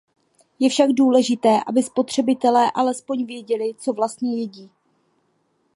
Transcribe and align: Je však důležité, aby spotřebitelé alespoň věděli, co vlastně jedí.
Je 0.59 0.69
však 0.69 0.89
důležité, 0.91 1.59
aby 1.67 1.83
spotřebitelé 1.83 2.71
alespoň 2.73 3.25
věděli, 3.25 3.73
co 3.77 3.93
vlastně 3.93 4.39
jedí. 4.41 4.69